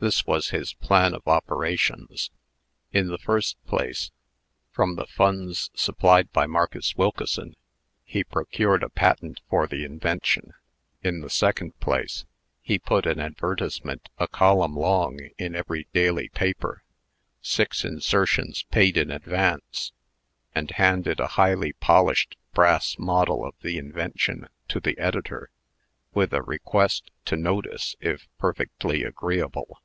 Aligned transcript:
This 0.00 0.26
was 0.26 0.50
his 0.50 0.74
plan 0.74 1.14
of 1.14 1.26
operations: 1.26 2.30
In 2.92 3.08
the 3.08 3.16
first 3.16 3.56
place, 3.64 4.10
from 4.70 4.96
the 4.96 5.06
funds 5.06 5.70
supplied 5.72 6.30
by 6.30 6.44
Marcus 6.44 6.94
Wilkeson, 6.94 7.56
he 8.04 8.22
procured 8.22 8.82
a 8.82 8.90
patent 8.90 9.40
for 9.48 9.66
the 9.66 9.82
invention. 9.82 10.52
In 11.02 11.22
the 11.22 11.30
second 11.30 11.80
place, 11.80 12.26
he 12.60 12.78
put 12.78 13.06
an 13.06 13.18
advertisement 13.18 14.10
a 14.18 14.28
column 14.28 14.76
long 14.76 15.20
in 15.38 15.54
every 15.54 15.86
daily 15.94 16.28
paper 16.28 16.82
six 17.40 17.82
insertions 17.82 18.64
paid 18.64 18.98
in 18.98 19.10
advance 19.10 19.92
and 20.54 20.70
handed 20.72 21.18
a 21.18 21.28
highly 21.40 21.72
polished 21.72 22.36
brass 22.52 22.98
model 22.98 23.42
of 23.42 23.54
the 23.62 23.78
invention 23.78 24.48
to 24.68 24.80
the 24.80 24.98
editor, 24.98 25.48
with 26.12 26.34
a 26.34 26.42
request 26.42 27.10
to 27.24 27.38
notice, 27.38 27.96
if 28.02 28.28
perfectly 28.38 29.02
agreeable. 29.02 29.80